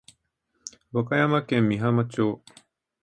[0.91, 2.41] 和歌山県美浜町